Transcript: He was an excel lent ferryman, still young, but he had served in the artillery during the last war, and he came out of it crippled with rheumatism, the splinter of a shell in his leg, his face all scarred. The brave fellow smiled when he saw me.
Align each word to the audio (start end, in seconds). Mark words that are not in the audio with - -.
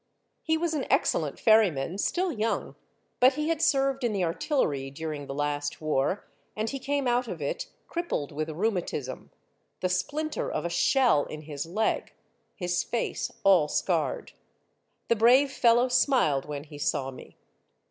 He 0.41 0.57
was 0.57 0.73
an 0.73 0.87
excel 0.89 1.21
lent 1.21 1.39
ferryman, 1.39 1.99
still 1.99 2.31
young, 2.31 2.75
but 3.19 3.33
he 3.35 3.49
had 3.49 3.61
served 3.61 4.03
in 4.03 4.13
the 4.13 4.23
artillery 4.23 4.89
during 4.89 5.27
the 5.27 5.33
last 5.35 5.79
war, 5.79 6.27
and 6.55 6.67
he 6.71 6.79
came 6.79 7.07
out 7.07 7.27
of 7.27 7.39
it 7.39 7.67
crippled 7.85 8.31
with 8.31 8.49
rheumatism, 8.49 9.29
the 9.79 9.89
splinter 9.89 10.51
of 10.51 10.65
a 10.65 10.71
shell 10.71 11.25
in 11.25 11.41
his 11.41 11.67
leg, 11.67 12.13
his 12.55 12.81
face 12.81 13.29
all 13.43 13.67
scarred. 13.67 14.31
The 15.07 15.15
brave 15.15 15.51
fellow 15.51 15.87
smiled 15.87 16.45
when 16.45 16.63
he 16.63 16.79
saw 16.79 17.11
me. 17.11 17.37